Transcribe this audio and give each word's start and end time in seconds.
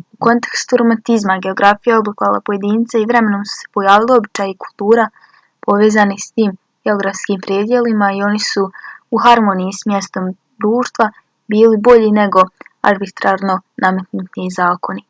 u 0.00 0.16
kontekstu 0.24 0.72
romantizma 0.80 1.36
geografija 1.44 1.94
je 1.94 2.00
oblikovala 2.00 2.40
pojedince 2.48 3.00
i 3.04 3.08
vremenom 3.12 3.46
su 3.52 3.56
se 3.60 3.70
pojavili 3.76 4.14
običaji 4.16 4.52
i 4.56 4.58
kultura 4.64 5.06
povezani 5.68 6.18
s 6.26 6.28
tim 6.40 6.52
geografskim 6.90 7.40
predjelima 7.48 8.10
i 8.18 8.22
oni 8.28 8.42
su 8.48 8.66
u 9.18 9.22
harmoniji 9.30 9.78
s 9.78 9.88
mjestom 9.94 10.28
društva 10.66 11.08
bili 11.56 11.82
bolji 11.90 12.12
nego 12.22 12.44
arbitrarno 12.94 13.60
nametnuti 13.88 14.50
zakoni 14.62 15.06